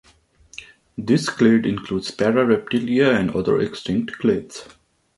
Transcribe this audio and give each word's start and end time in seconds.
This 0.97 1.29
clade 1.29 1.63
includes 1.67 2.09
Parareptilia 2.09 3.15
and 3.15 3.29
other 3.35 3.61
extinct 3.61 4.15
clades. 4.19 4.67